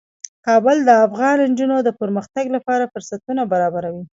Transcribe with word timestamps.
کابل 0.47 0.77
د 0.85 0.89
افغان 1.05 1.37
نجونو 1.51 1.77
د 1.83 1.89
پرمختګ 2.01 2.45
لپاره 2.55 2.89
فرصتونه 2.93 3.41
برابروي. 3.51 4.03